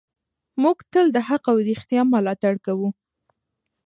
موږ 0.61 0.77
تل 0.91 1.05
د 1.15 1.17
حق 1.27 1.43
او 1.51 1.57
رښتیا 1.69 2.01
ملاتړ 2.13 2.53
کوو. 2.65 2.89